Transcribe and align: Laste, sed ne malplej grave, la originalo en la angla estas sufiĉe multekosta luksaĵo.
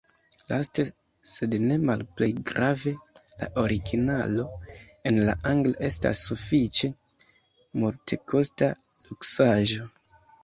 Laste, 0.51 0.83
sed 1.31 1.51
ne 1.63 1.75
malplej 1.89 2.29
grave, 2.51 2.93
la 3.41 3.49
originalo 3.63 4.45
en 5.11 5.19
la 5.27 5.35
angla 5.51 5.75
estas 5.89 6.23
sufiĉe 6.31 6.91
multekosta 7.83 8.71
luksaĵo. 9.11 9.87